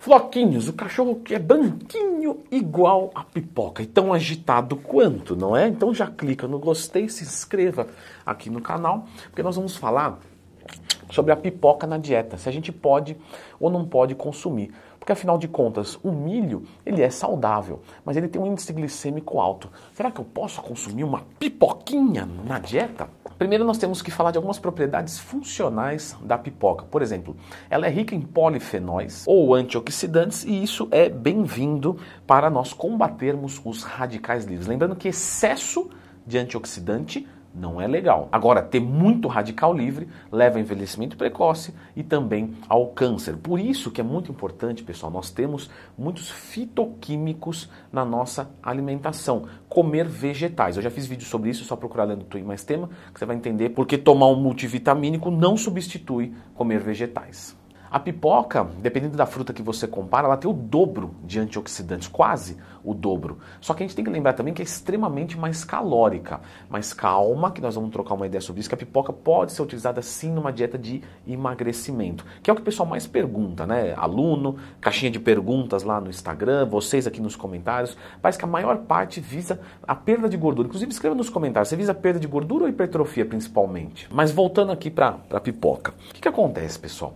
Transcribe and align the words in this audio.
Floquinhos, 0.00 0.66
o 0.66 0.72
cachorro 0.72 1.16
que 1.16 1.34
é 1.34 1.38
branquinho 1.38 2.42
igual 2.50 3.10
a 3.14 3.22
pipoca 3.22 3.82
e 3.82 3.86
tão 3.86 4.14
agitado 4.14 4.74
quanto, 4.74 5.36
não 5.36 5.54
é? 5.54 5.68
Então 5.68 5.92
já 5.92 6.06
clica 6.06 6.48
no 6.48 6.58
gostei, 6.58 7.06
se 7.10 7.22
inscreva 7.22 7.86
aqui 8.24 8.48
no 8.48 8.62
canal, 8.62 9.04
porque 9.24 9.42
nós 9.42 9.56
vamos 9.56 9.76
falar 9.76 10.18
sobre 11.10 11.32
a 11.32 11.36
pipoca 11.36 11.86
na 11.86 11.98
dieta, 11.98 12.38
se 12.38 12.48
a 12.48 12.52
gente 12.52 12.72
pode 12.72 13.14
ou 13.60 13.68
não 13.68 13.84
pode 13.84 14.14
consumir. 14.14 14.72
Porque 14.98 15.12
afinal 15.12 15.36
de 15.36 15.46
contas, 15.46 15.98
o 16.02 16.10
milho, 16.10 16.64
ele 16.86 17.02
é 17.02 17.10
saudável, 17.10 17.82
mas 18.02 18.16
ele 18.16 18.28
tem 18.28 18.40
um 18.40 18.46
índice 18.46 18.72
glicêmico 18.72 19.38
alto. 19.38 19.70
Será 19.92 20.10
que 20.10 20.18
eu 20.18 20.24
posso 20.24 20.62
consumir 20.62 21.04
uma 21.04 21.26
pipoquinha 21.38 22.26
na 22.46 22.58
dieta? 22.58 23.06
Primeiro 23.40 23.64
nós 23.64 23.78
temos 23.78 24.02
que 24.02 24.10
falar 24.10 24.32
de 24.32 24.36
algumas 24.36 24.58
propriedades 24.58 25.18
funcionais 25.18 26.14
da 26.22 26.36
pipoca. 26.36 26.84
Por 26.84 27.00
exemplo, 27.00 27.34
ela 27.70 27.86
é 27.86 27.88
rica 27.88 28.14
em 28.14 28.20
polifenóis 28.20 29.24
ou 29.26 29.54
antioxidantes 29.54 30.44
e 30.44 30.62
isso 30.62 30.86
é 30.90 31.08
bem-vindo 31.08 31.96
para 32.26 32.50
nós 32.50 32.74
combatermos 32.74 33.58
os 33.64 33.82
radicais 33.82 34.44
livres. 34.44 34.66
Lembrando 34.66 34.94
que 34.94 35.08
excesso 35.08 35.88
de 36.26 36.36
antioxidante 36.36 37.26
não 37.54 37.80
é 37.80 37.86
legal. 37.86 38.28
Agora, 38.30 38.62
ter 38.62 38.80
muito 38.80 39.28
radical 39.28 39.74
livre 39.74 40.08
leva 40.30 40.58
a 40.58 40.60
envelhecimento 40.60 41.16
precoce 41.16 41.74
e 41.96 42.02
também 42.02 42.54
ao 42.68 42.88
câncer. 42.88 43.36
Por 43.36 43.58
isso 43.58 43.90
que 43.90 44.00
é 44.00 44.04
muito 44.04 44.30
importante, 44.30 44.82
pessoal, 44.82 45.10
nós 45.10 45.30
temos 45.30 45.70
muitos 45.98 46.30
fitoquímicos 46.30 47.68
na 47.92 48.04
nossa 48.04 48.50
alimentação. 48.62 49.46
Comer 49.68 50.06
vegetais. 50.06 50.76
Eu 50.76 50.82
já 50.82 50.90
fiz 50.90 51.06
vídeo 51.06 51.26
sobre 51.26 51.50
isso, 51.50 51.62
é 51.62 51.66
só 51.66 51.76
procurar 51.76 52.04
lendo 52.04 52.24
Twin 52.24 52.42
mais 52.42 52.64
tema, 52.64 52.88
que 53.12 53.18
você 53.18 53.26
vai 53.26 53.36
entender 53.36 53.70
porque 53.70 53.98
tomar 53.98 54.28
um 54.28 54.36
multivitamínico 54.36 55.30
não 55.30 55.56
substitui 55.56 56.32
comer 56.54 56.80
vegetais. 56.80 57.59
A 57.90 57.98
pipoca, 57.98 58.68
dependendo 58.78 59.16
da 59.16 59.26
fruta 59.26 59.52
que 59.52 59.62
você 59.62 59.86
compara, 59.88 60.28
ela 60.28 60.36
tem 60.36 60.48
o 60.48 60.54
dobro 60.54 61.12
de 61.24 61.40
antioxidantes, 61.40 62.06
quase 62.06 62.56
o 62.84 62.94
dobro. 62.94 63.38
Só 63.60 63.74
que 63.74 63.82
a 63.82 63.86
gente 63.86 63.96
tem 63.96 64.04
que 64.04 64.10
lembrar 64.10 64.32
também 64.32 64.54
que 64.54 64.62
é 64.62 64.64
extremamente 64.64 65.36
mais 65.36 65.64
calórica. 65.64 66.40
Mas 66.68 66.92
calma, 66.92 67.50
que 67.50 67.60
nós 67.60 67.74
vamos 67.74 67.90
trocar 67.90 68.14
uma 68.14 68.26
ideia 68.26 68.40
sobre 68.40 68.60
isso, 68.60 68.68
que 68.68 68.74
a 68.76 68.78
pipoca 68.78 69.12
pode 69.12 69.52
ser 69.52 69.62
utilizada 69.62 70.00
sim 70.02 70.30
numa 70.30 70.52
dieta 70.52 70.78
de 70.78 71.02
emagrecimento, 71.26 72.24
que 72.42 72.48
é 72.48 72.52
o 72.52 72.56
que 72.56 72.62
o 72.62 72.64
pessoal 72.64 72.88
mais 72.88 73.08
pergunta, 73.08 73.66
né? 73.66 73.92
Aluno, 73.96 74.56
caixinha 74.80 75.10
de 75.10 75.18
perguntas 75.18 75.82
lá 75.82 76.00
no 76.00 76.08
Instagram, 76.08 76.66
vocês 76.66 77.08
aqui 77.08 77.20
nos 77.20 77.34
comentários. 77.34 77.96
Parece 78.22 78.38
que 78.38 78.44
a 78.44 78.48
maior 78.48 78.78
parte 78.78 79.20
visa 79.20 79.60
a 79.82 79.96
perda 79.96 80.28
de 80.28 80.36
gordura. 80.36 80.68
Inclusive, 80.68 80.92
escreva 80.92 81.16
nos 81.16 81.28
comentários, 81.28 81.68
você 81.68 81.76
visa 81.76 81.92
perda 81.92 82.20
de 82.20 82.28
gordura 82.28 82.64
ou 82.64 82.70
hipertrofia 82.70 83.26
principalmente? 83.26 84.06
Mas 84.12 84.30
voltando 84.30 84.70
aqui 84.70 84.90
para 84.90 85.18
a 85.30 85.40
pipoca. 85.40 85.92
O 86.10 86.14
que, 86.14 86.20
que 86.20 86.28
acontece, 86.28 86.78
pessoal? 86.78 87.14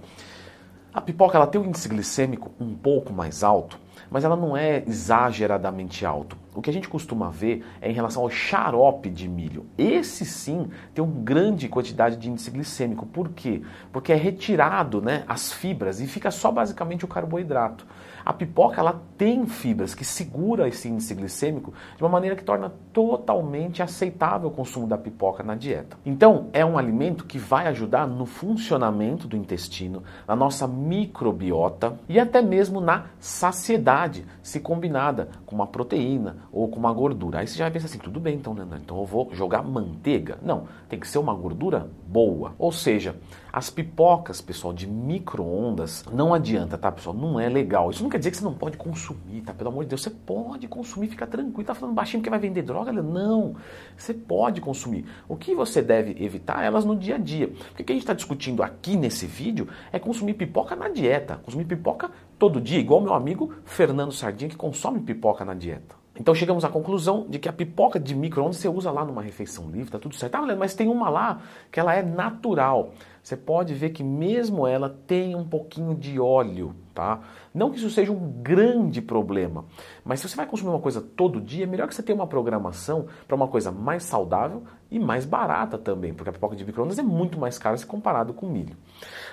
A 0.94 1.00
pipoca 1.00 1.36
ela 1.36 1.48
tem 1.48 1.60
um 1.60 1.64
índice 1.64 1.88
glicêmico 1.88 2.52
um 2.60 2.72
pouco 2.72 3.12
mais 3.12 3.42
alto, 3.42 3.80
mas 4.08 4.22
ela 4.22 4.36
não 4.36 4.56
é 4.56 4.84
exageradamente 4.86 6.06
alto. 6.06 6.36
O 6.54 6.62
que 6.62 6.70
a 6.70 6.72
gente 6.72 6.88
costuma 6.88 7.30
ver 7.30 7.66
é 7.82 7.90
em 7.90 7.92
relação 7.92 8.22
ao 8.22 8.30
xarope 8.30 9.10
de 9.10 9.28
milho. 9.28 9.66
Esse 9.76 10.24
sim 10.24 10.70
tem 10.94 11.02
uma 11.02 11.20
grande 11.20 11.68
quantidade 11.68 12.16
de 12.16 12.30
índice 12.30 12.48
glicêmico. 12.48 13.06
Por 13.06 13.30
quê? 13.30 13.60
Porque 13.90 14.12
é 14.12 14.14
retirado 14.14 15.02
né, 15.02 15.24
as 15.26 15.52
fibras 15.52 16.00
e 16.00 16.06
fica 16.06 16.30
só 16.30 16.52
basicamente 16.52 17.04
o 17.04 17.08
carboidrato. 17.08 17.84
A 18.24 18.32
pipoca 18.32 18.80
ela 18.80 19.02
tem 19.18 19.46
fibras 19.46 19.94
que 19.94 20.04
segura 20.04 20.66
esse 20.66 20.88
índice 20.88 21.14
glicêmico 21.14 21.72
de 21.96 22.02
uma 22.02 22.08
maneira 22.08 22.34
que 22.34 22.42
torna 22.42 22.72
totalmente 22.92 23.82
aceitável 23.82 24.48
o 24.48 24.52
consumo 24.52 24.86
da 24.86 24.96
pipoca 24.96 25.42
na 25.42 25.54
dieta. 25.54 25.96
Então, 26.04 26.48
é 26.52 26.64
um 26.64 26.78
alimento 26.78 27.24
que 27.24 27.38
vai 27.38 27.66
ajudar 27.66 28.06
no 28.06 28.26
funcionamento 28.26 29.28
do 29.28 29.36
intestino, 29.36 30.02
na 30.26 30.34
nossa 30.34 30.66
microbiota 30.66 31.98
e 32.08 32.18
até 32.18 32.40
mesmo 32.40 32.80
na 32.80 33.06
saciedade, 33.18 34.26
se 34.42 34.60
combinada 34.60 35.28
com 35.44 35.54
uma 35.54 35.66
proteína 35.66 36.36
ou 36.50 36.68
com 36.68 36.78
uma 36.78 36.92
gordura. 36.92 37.40
Aí 37.40 37.46
você 37.46 37.58
já 37.58 37.64
vai 37.64 37.72
pensar 37.72 37.86
assim, 37.86 37.98
tudo 37.98 38.20
bem 38.20 38.36
então, 38.36 38.54
Leandro, 38.54 38.78
então 38.82 38.98
eu 38.98 39.04
vou 39.04 39.28
jogar 39.32 39.62
manteiga. 39.62 40.38
Não, 40.42 40.64
tem 40.88 40.98
que 40.98 41.08
ser 41.08 41.18
uma 41.18 41.34
gordura 41.34 41.88
boa. 42.06 42.54
Ou 42.58 42.72
seja, 42.72 43.16
as 43.52 43.70
pipocas, 43.70 44.40
pessoal, 44.40 44.72
de 44.72 44.86
micro-ondas, 44.86 46.04
não 46.12 46.34
adianta, 46.34 46.76
tá, 46.76 46.90
pessoal? 46.90 47.14
Não 47.14 47.38
é 47.38 47.48
legal. 47.48 47.90
Isso 47.90 48.02
não 48.02 48.10
quer 48.14 48.18
dizer 48.18 48.30
que 48.30 48.36
você 48.36 48.44
não 48.44 48.54
pode 48.54 48.76
consumir, 48.76 49.40
tá? 49.44 49.52
Pelo 49.52 49.70
amor 49.70 49.82
de 49.82 49.90
Deus, 49.90 50.00
você 50.02 50.10
pode 50.10 50.68
consumir, 50.68 51.08
fica 51.08 51.26
tranquilo. 51.26 51.66
Tá 51.66 51.74
falando 51.74 51.96
baixinho 51.96 52.20
porque 52.20 52.30
vai 52.30 52.38
vender 52.38 52.62
droga? 52.62 52.92
Não, 52.92 53.56
você 53.96 54.14
pode 54.14 54.60
consumir. 54.60 55.04
O 55.28 55.34
que 55.34 55.52
você 55.52 55.82
deve 55.82 56.24
evitar 56.24 56.62
é 56.62 56.66
elas 56.66 56.84
no 56.84 56.94
dia 56.94 57.16
a 57.16 57.18
dia. 57.18 57.52
O 57.72 57.74
que 57.74 57.82
a 57.82 57.92
gente 57.92 58.04
está 58.04 58.14
discutindo 58.14 58.62
aqui 58.62 58.96
nesse 58.96 59.26
vídeo 59.26 59.66
é 59.90 59.98
consumir 59.98 60.34
pipoca 60.34 60.76
na 60.76 60.88
dieta. 60.88 61.40
Consumir 61.42 61.64
pipoca 61.64 62.08
todo 62.38 62.60
dia, 62.60 62.78
igual 62.78 63.00
meu 63.00 63.14
amigo 63.14 63.52
Fernando 63.64 64.12
Sardinha, 64.12 64.48
que 64.48 64.56
consome 64.56 65.00
pipoca 65.00 65.44
na 65.44 65.54
dieta. 65.54 66.03
Então 66.18 66.34
chegamos 66.34 66.64
à 66.64 66.68
conclusão 66.68 67.26
de 67.28 67.38
que 67.40 67.48
a 67.48 67.52
pipoca 67.52 67.98
de 67.98 68.14
micro-ondas 68.14 68.58
você 68.58 68.68
usa 68.68 68.90
lá 68.90 69.04
numa 69.04 69.20
refeição 69.20 69.68
livre, 69.70 69.90
tá 69.90 69.98
tudo 69.98 70.14
certo. 70.14 70.36
Ah, 70.36 70.56
mas 70.56 70.74
tem 70.74 70.88
uma 70.88 71.08
lá 71.08 71.40
que 71.72 71.80
ela 71.80 71.94
é 71.94 72.02
natural. 72.02 72.92
Você 73.20 73.36
pode 73.36 73.74
ver 73.74 73.90
que 73.90 74.04
mesmo 74.04 74.66
ela 74.66 74.88
tem 75.06 75.34
um 75.34 75.44
pouquinho 75.44 75.94
de 75.94 76.20
óleo, 76.20 76.74
tá? 76.94 77.20
Não 77.52 77.70
que 77.70 77.78
isso 77.78 77.90
seja 77.90 78.12
um 78.12 78.30
grande 78.42 79.00
problema, 79.00 79.64
mas 80.04 80.20
se 80.20 80.28
você 80.28 80.36
vai 80.36 80.46
consumir 80.46 80.70
uma 80.70 80.80
coisa 80.80 81.00
todo 81.00 81.40
dia, 81.40 81.64
é 81.64 81.66
melhor 81.66 81.88
que 81.88 81.94
você 81.94 82.02
tenha 82.02 82.14
uma 82.14 82.26
programação 82.26 83.06
para 83.26 83.34
uma 83.34 83.48
coisa 83.48 83.72
mais 83.72 84.02
saudável 84.02 84.62
e 84.90 85.00
mais 85.00 85.24
barata 85.24 85.78
também, 85.78 86.12
porque 86.12 86.28
a 86.28 86.32
pipoca 86.32 86.54
de 86.54 86.64
micro-ondas 86.64 86.98
é 86.98 87.02
muito 87.02 87.38
mais 87.38 87.58
cara 87.58 87.76
se 87.76 87.86
comparado 87.86 88.34
com 88.34 88.46
milho. 88.46 88.76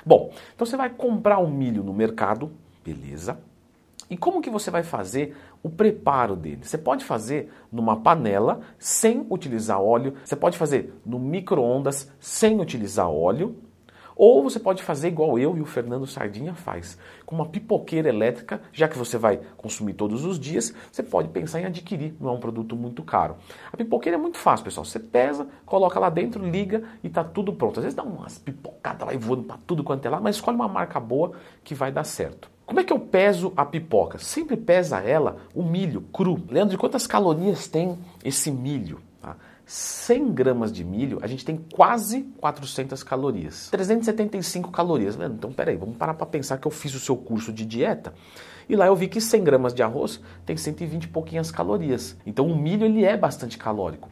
Bom, 0.06 0.32
então 0.56 0.66
você 0.66 0.78
vai 0.78 0.90
comprar 0.90 1.40
o 1.40 1.50
milho 1.50 1.84
no 1.84 1.94
mercado, 1.94 2.50
beleza? 2.84 3.38
E 4.12 4.18
como 4.18 4.42
que 4.42 4.50
você 4.50 4.70
vai 4.70 4.84
fazer 4.84 5.38
o 5.64 5.70
preparo 5.70 6.36
dele? 6.36 6.66
Você 6.66 6.78
pode 6.78 7.06
fazer 7.06 7.50
numa 7.72 7.96
panela 7.96 8.60
sem 8.78 9.26
utilizar 9.30 9.82
óleo, 9.82 10.16
você 10.26 10.36
pode 10.36 10.58
fazer 10.58 10.94
no 11.06 11.18
micro-ondas 11.18 12.12
sem 12.20 12.60
utilizar 12.60 13.10
óleo, 13.10 13.56
ou 14.14 14.44
você 14.44 14.60
pode 14.60 14.84
fazer 14.84 15.08
igual 15.08 15.40
eu 15.40 15.56
e 15.56 15.62
o 15.62 15.66
Fernando 15.66 16.06
Sardinha 16.06 16.54
faz, 16.54 16.98
com 17.26 17.36
uma 17.36 17.46
pipoqueira 17.46 18.10
elétrica, 18.10 18.62
já 18.74 18.86
que 18.86 18.98
você 18.98 19.18
vai 19.18 19.40
consumir 19.56 19.94
todos 19.94 20.26
os 20.26 20.38
dias, 20.38 20.76
você 20.92 21.02
pode 21.02 21.30
pensar 21.30 21.62
em 21.62 21.66
adquirir, 21.66 22.14
não 22.20 22.32
é 22.32 22.34
um 22.34 22.40
produto 22.40 22.76
muito 22.76 23.04
caro. 23.04 23.38
A 23.72 23.78
pipoqueira 23.78 24.18
é 24.18 24.22
muito 24.22 24.38
fácil, 24.38 24.66
pessoal. 24.66 24.84
Você 24.84 25.00
pesa, 25.00 25.48
coloca 25.66 25.98
lá 25.98 26.10
dentro, 26.10 26.46
liga 26.46 26.84
e 27.02 27.08
está 27.08 27.24
tudo 27.24 27.54
pronto. 27.54 27.80
Às 27.80 27.86
vezes 27.86 27.96
dá 27.96 28.04
umas 28.04 28.38
pipocadas 28.38 29.08
lá 29.08 29.14
e 29.14 29.18
voando 29.18 29.44
para 29.44 29.58
tudo 29.66 29.86
quanto 29.86 30.06
é 30.06 30.10
lá, 30.10 30.20
mas 30.20 30.36
escolhe 30.36 30.56
uma 30.56 30.68
marca 30.68 31.00
boa 31.00 31.32
que 31.64 31.74
vai 31.74 31.94
dar 31.94 32.04
certo. 32.04 32.52
Como 32.72 32.80
é 32.80 32.86
que 32.86 32.94
eu 32.94 33.00
peso 33.00 33.52
a 33.58 33.66
pipoca? 33.66 34.18
Sempre 34.18 34.56
pesa 34.56 35.00
ela 35.00 35.36
o 35.54 35.62
milho 35.62 36.04
cru. 36.04 36.42
Leandro, 36.50 36.72
de 36.72 36.78
quantas 36.78 37.06
calorias 37.06 37.68
tem 37.68 38.00
esse 38.24 38.50
milho? 38.50 39.02
Tá? 39.22 39.36
100 39.66 40.32
gramas 40.32 40.72
de 40.72 40.82
milho, 40.82 41.20
a 41.22 41.28
gente 41.28 41.44
tem 41.44 41.60
quase 41.74 42.22
400 42.40 43.04
calorias. 43.04 43.68
375 43.72 44.72
calorias. 44.72 45.18
Leandro, 45.18 45.38
então 45.38 45.52
peraí, 45.52 45.76
vamos 45.76 45.98
parar 45.98 46.14
para 46.14 46.26
pensar 46.26 46.60
que 46.60 46.66
eu 46.66 46.72
fiz 46.72 46.96
o 46.96 47.00
seu 47.02 47.18
curso 47.18 47.52
de 47.52 47.66
dieta. 47.66 48.14
E 48.70 48.76
lá 48.78 48.88
eu 48.88 48.96
vi 48.96 49.10
que 49.10 49.20
100 49.20 49.44
gramas 49.44 49.74
de 49.74 49.84
arroz 49.84 50.22
tem 50.46 50.56
120 50.56 51.04
e 51.04 51.08
pouquinhas 51.10 51.52
calorias. 51.52 52.16
Então 52.26 52.48
o 52.48 52.56
milho 52.56 52.86
ele 52.86 53.04
é 53.04 53.18
bastante 53.18 53.58
calórico. 53.58 54.08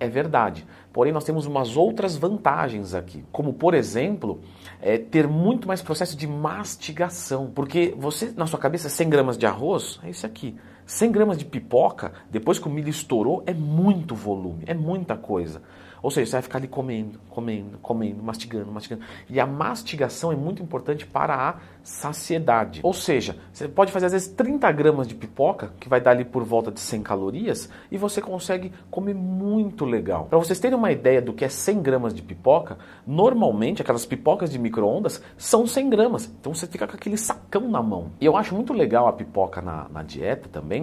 É 0.00 0.08
verdade. 0.08 0.66
Porém, 0.92 1.12
nós 1.12 1.24
temos 1.24 1.46
umas 1.46 1.76
outras 1.76 2.16
vantagens 2.16 2.94
aqui, 2.94 3.24
como 3.32 3.52
por 3.52 3.74
exemplo, 3.74 4.40
é, 4.80 4.96
ter 4.96 5.26
muito 5.26 5.66
mais 5.66 5.82
processo 5.82 6.16
de 6.16 6.26
mastigação. 6.26 7.50
Porque 7.54 7.94
você, 7.96 8.32
na 8.36 8.46
sua 8.46 8.58
cabeça, 8.58 8.88
100 8.88 9.08
gramas 9.08 9.38
de 9.38 9.46
arroz 9.46 9.98
é 10.04 10.10
isso 10.10 10.24
aqui. 10.24 10.56
100 10.88 11.12
gramas 11.12 11.36
de 11.36 11.44
pipoca, 11.44 12.12
depois 12.30 12.58
que 12.58 12.66
o 12.66 12.70
milho 12.70 12.88
estourou, 12.88 13.42
é 13.44 13.52
muito 13.52 14.14
volume, 14.14 14.64
é 14.66 14.72
muita 14.72 15.16
coisa. 15.16 15.60
Ou 16.02 16.10
seja, 16.10 16.26
você 16.26 16.32
vai 16.32 16.42
ficar 16.42 16.58
ali 16.58 16.68
comendo, 16.68 17.18
comendo, 17.28 17.78
comendo, 17.78 18.22
mastigando, 18.22 18.70
mastigando. 18.70 19.04
E 19.28 19.40
a 19.40 19.46
mastigação 19.46 20.32
é 20.32 20.36
muito 20.36 20.62
importante 20.62 21.06
para 21.06 21.34
a 21.34 21.54
saciedade. 21.82 22.80
Ou 22.82 22.92
seja, 22.92 23.36
você 23.52 23.66
pode 23.66 23.90
fazer 23.90 24.06
às 24.06 24.12
vezes 24.12 24.28
30 24.28 24.70
gramas 24.72 25.08
de 25.08 25.14
pipoca, 25.14 25.72
que 25.80 25.88
vai 25.88 26.00
dar 26.00 26.12
ali 26.12 26.24
por 26.24 26.44
volta 26.44 26.70
de 26.70 26.80
100 26.80 27.02
calorias, 27.02 27.68
e 27.90 27.96
você 27.96 28.20
consegue 28.20 28.72
comer 28.90 29.14
muito 29.14 29.84
legal. 29.84 30.26
Para 30.26 30.38
vocês 30.38 30.60
terem 30.60 30.76
uma 30.76 30.92
ideia 30.92 31.20
do 31.20 31.32
que 31.32 31.44
é 31.44 31.48
100 31.48 31.82
gramas 31.82 32.14
de 32.14 32.22
pipoca, 32.22 32.78
normalmente 33.06 33.82
aquelas 33.82 34.06
pipocas 34.06 34.50
de 34.50 34.58
micro-ondas 34.58 35.22
são 35.36 35.66
100 35.66 35.90
gramas. 35.90 36.30
Então 36.40 36.54
você 36.54 36.66
fica 36.66 36.86
com 36.86 36.94
aquele 36.94 37.16
sacão 37.16 37.68
na 37.68 37.82
mão. 37.82 38.12
E 38.20 38.26
eu 38.26 38.36
acho 38.36 38.54
muito 38.54 38.72
legal 38.72 39.08
a 39.08 39.12
pipoca 39.12 39.60
na, 39.60 39.88
na 39.88 40.02
dieta 40.02 40.48
também, 40.48 40.77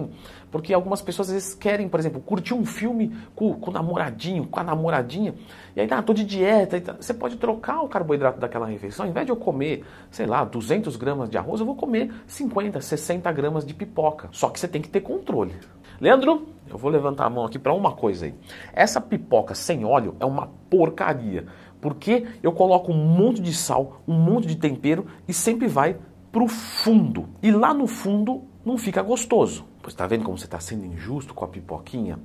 porque 0.50 0.72
algumas 0.72 1.02
pessoas 1.02 1.28
às 1.28 1.34
vezes 1.34 1.54
querem, 1.54 1.88
por 1.88 2.00
exemplo, 2.00 2.20
curtir 2.20 2.54
um 2.54 2.64
filme 2.64 3.16
com, 3.34 3.54
com 3.54 3.70
o 3.70 3.72
namoradinho, 3.72 4.46
com 4.46 4.60
a 4.60 4.64
namoradinha, 4.64 5.34
e 5.74 5.80
aí, 5.80 5.88
ah, 5.90 6.02
tô 6.02 6.14
de 6.14 6.24
dieta. 6.24 6.96
Você 7.00 7.12
pode 7.12 7.36
trocar 7.36 7.82
o 7.82 7.88
carboidrato 7.88 8.40
daquela 8.40 8.66
refeição. 8.66 9.04
Ao 9.04 9.10
invés 9.10 9.26
de 9.26 9.32
eu 9.32 9.36
comer, 9.36 9.84
sei 10.10 10.26
lá, 10.26 10.44
200 10.44 10.96
gramas 10.96 11.28
de 11.28 11.36
arroz, 11.36 11.60
eu 11.60 11.66
vou 11.66 11.76
comer 11.76 12.12
50, 12.26 12.80
60 12.80 13.30
gramas 13.32 13.64
de 13.66 13.74
pipoca. 13.74 14.28
Só 14.32 14.48
que 14.48 14.58
você 14.58 14.66
tem 14.66 14.80
que 14.80 14.88
ter 14.88 15.00
controle. 15.00 15.54
Leandro, 16.00 16.46
eu 16.68 16.76
vou 16.76 16.90
levantar 16.90 17.26
a 17.26 17.30
mão 17.30 17.44
aqui 17.44 17.58
para 17.58 17.72
uma 17.72 17.92
coisa 17.92 18.26
aí. 18.26 18.34
Essa 18.72 19.00
pipoca 19.00 19.54
sem 19.54 19.84
óleo 19.84 20.16
é 20.20 20.24
uma 20.24 20.48
porcaria. 20.68 21.46
Porque 21.80 22.26
eu 22.42 22.52
coloco 22.52 22.90
um 22.90 22.96
monte 22.96 23.40
de 23.40 23.52
sal, 23.52 24.00
um 24.06 24.14
monte 24.14 24.46
de 24.46 24.56
tempero 24.56 25.06
e 25.28 25.32
sempre 25.32 25.68
vai 25.68 25.96
pro 26.32 26.48
fundo. 26.48 27.28
E 27.42 27.50
lá 27.50 27.72
no 27.72 27.86
fundo 27.86 28.44
não 28.64 28.76
fica 28.76 29.02
gostoso. 29.02 29.64
Pois 29.86 29.94
tá 29.94 30.04
vendo 30.04 30.24
como 30.24 30.36
você 30.36 30.46
está 30.46 30.58
sendo 30.58 30.84
injusto 30.84 31.32
com 31.32 31.44
a 31.44 31.48
pipoquinha? 31.48 32.18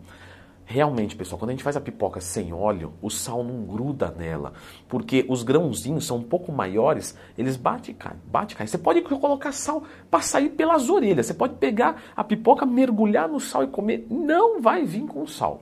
Realmente, 0.65 1.15
pessoal, 1.15 1.37
quando 1.37 1.49
a 1.49 1.53
gente 1.53 1.63
faz 1.63 1.77
a 1.77 1.79
pipoca 1.79 2.19
sem 2.19 2.51
óleo, 2.51 2.93
o 3.03 3.07
sal 3.07 3.43
não 3.43 3.65
gruda 3.65 4.09
nela, 4.09 4.53
porque 4.89 5.27
os 5.29 5.43
grãozinhos 5.43 6.07
são 6.07 6.17
um 6.17 6.23
pouco 6.23 6.51
maiores, 6.51 7.15
eles 7.37 7.55
bate 7.55 7.91
e 7.91 7.97
bate 8.25 8.55
e 8.55 8.57
cai. 8.57 8.65
Você 8.65 8.79
pode 8.79 9.03
colocar 9.03 9.51
sal 9.51 9.83
para 10.09 10.23
sair 10.23 10.49
pelas 10.49 10.89
orelhas, 10.89 11.27
você 11.27 11.35
pode 11.35 11.53
pegar 11.53 12.01
a 12.15 12.23
pipoca, 12.23 12.65
mergulhar 12.65 13.29
no 13.29 13.39
sal 13.39 13.63
e 13.63 13.67
comer, 13.67 14.07
não 14.09 14.59
vai 14.59 14.83
vir 14.83 15.05
com 15.05 15.27
sal. 15.27 15.61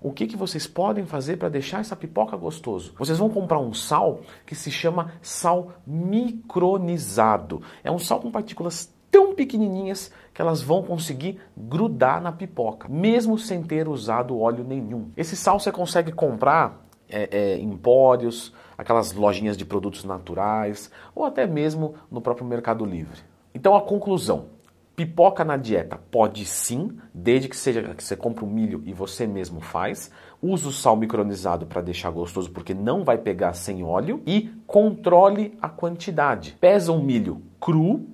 O 0.00 0.12
que, 0.12 0.24
que 0.24 0.36
vocês 0.36 0.68
podem 0.68 1.04
fazer 1.04 1.36
para 1.36 1.48
deixar 1.48 1.80
essa 1.80 1.96
pipoca 1.96 2.36
gostoso? 2.36 2.94
Vocês 2.96 3.18
vão 3.18 3.28
comprar 3.28 3.58
um 3.58 3.74
sal 3.74 4.20
que 4.46 4.54
se 4.54 4.70
chama 4.70 5.14
sal 5.20 5.72
micronizado. 5.84 7.60
É 7.82 7.90
um 7.90 7.98
sal 7.98 8.20
com 8.20 8.30
partículas 8.30 8.96
tão 9.10 9.34
pequenininhas 9.34 10.10
que 10.32 10.40
elas 10.40 10.62
vão 10.62 10.82
conseguir 10.82 11.40
grudar 11.56 12.20
na 12.20 12.32
pipoca, 12.32 12.88
mesmo 12.88 13.38
sem 13.38 13.62
ter 13.62 13.88
usado 13.88 14.38
óleo 14.38 14.64
nenhum. 14.64 15.10
Esse 15.16 15.36
sal 15.36 15.58
você 15.58 15.72
consegue 15.72 16.12
comprar 16.12 16.86
é, 17.08 17.28
é, 17.30 17.56
em 17.56 17.70
empórios, 17.70 18.52
aquelas 18.76 19.12
lojinhas 19.12 19.56
de 19.56 19.64
produtos 19.64 20.04
naturais 20.04 20.90
ou 21.14 21.24
até 21.24 21.46
mesmo 21.46 21.94
no 22.10 22.20
próprio 22.20 22.46
Mercado 22.46 22.84
Livre. 22.84 23.20
Então 23.54 23.74
a 23.74 23.82
conclusão: 23.82 24.46
pipoca 24.94 25.44
na 25.44 25.56
dieta 25.56 25.98
pode 26.10 26.44
sim, 26.44 26.98
desde 27.14 27.48
que 27.48 27.56
seja 27.56 27.82
que 27.94 28.04
você 28.04 28.16
compre 28.16 28.44
o 28.44 28.48
milho 28.48 28.82
e 28.84 28.92
você 28.92 29.26
mesmo 29.26 29.60
faz. 29.60 30.10
Use 30.40 30.68
o 30.68 30.72
sal 30.72 30.96
micronizado 30.96 31.66
para 31.66 31.80
deixar 31.80 32.10
gostoso, 32.10 32.50
porque 32.50 32.72
não 32.74 33.02
vai 33.02 33.18
pegar 33.18 33.54
sem 33.54 33.82
óleo. 33.82 34.22
E 34.26 34.50
controle 34.66 35.58
a 35.60 35.68
quantidade. 35.68 36.56
Pesa 36.60 36.92
um 36.92 37.02
milho 37.02 37.42
cru 37.60 38.06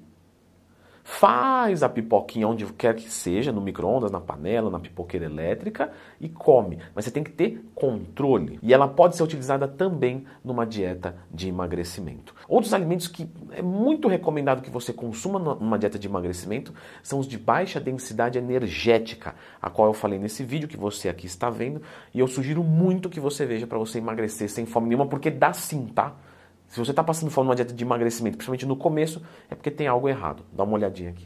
Faz 1.06 1.82
a 1.82 1.88
pipoquinha 1.88 2.48
onde 2.48 2.64
quer 2.72 2.96
que 2.96 3.10
seja, 3.10 3.52
no 3.52 3.60
micro-ondas, 3.60 4.10
na 4.10 4.22
panela, 4.22 4.70
na 4.70 4.80
pipoqueira 4.80 5.26
elétrica 5.26 5.92
e 6.18 6.30
come. 6.30 6.78
Mas 6.94 7.04
você 7.04 7.10
tem 7.10 7.22
que 7.22 7.30
ter 7.30 7.62
controle. 7.74 8.58
E 8.62 8.72
ela 8.72 8.88
pode 8.88 9.14
ser 9.14 9.22
utilizada 9.22 9.68
também 9.68 10.24
numa 10.42 10.64
dieta 10.64 11.14
de 11.30 11.46
emagrecimento. 11.46 12.34
Outros 12.48 12.72
alimentos 12.72 13.06
que 13.06 13.28
é 13.52 13.60
muito 13.60 14.08
recomendado 14.08 14.62
que 14.62 14.70
você 14.70 14.94
consuma 14.94 15.38
numa 15.38 15.78
dieta 15.78 15.98
de 15.98 16.08
emagrecimento 16.08 16.72
são 17.02 17.18
os 17.18 17.28
de 17.28 17.36
baixa 17.36 17.78
densidade 17.78 18.38
energética, 18.38 19.34
a 19.60 19.68
qual 19.68 19.88
eu 19.88 19.94
falei 19.94 20.18
nesse 20.18 20.42
vídeo 20.42 20.66
que 20.66 20.76
você 20.76 21.10
aqui 21.10 21.26
está 21.26 21.50
vendo. 21.50 21.82
E 22.14 22.18
eu 22.18 22.26
sugiro 22.26 22.64
muito 22.64 23.10
que 23.10 23.20
você 23.20 23.44
veja 23.44 23.66
para 23.66 23.76
você 23.76 23.98
emagrecer 23.98 24.48
sem 24.48 24.64
fome 24.64 24.88
nenhuma, 24.88 25.06
porque 25.06 25.30
dá 25.30 25.52
sim, 25.52 25.86
tá? 25.86 26.14
Se 26.74 26.80
você 26.80 26.90
está 26.90 27.04
passando 27.04 27.30
fome 27.30 27.46
numa 27.46 27.54
dieta 27.54 27.72
de 27.72 27.84
emagrecimento, 27.84 28.36
principalmente 28.36 28.66
no 28.66 28.74
começo, 28.74 29.22
é 29.48 29.54
porque 29.54 29.70
tem 29.70 29.86
algo 29.86 30.08
errado. 30.08 30.42
Dá 30.52 30.64
uma 30.64 30.72
olhadinha 30.72 31.10
aqui. 31.10 31.24